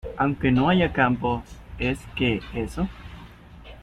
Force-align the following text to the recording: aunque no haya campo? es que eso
aunque 0.17 0.49
no 0.51 0.67
haya 0.67 0.91
campo? 0.91 1.43
es 1.77 1.99
que 2.15 2.41
eso 2.55 2.89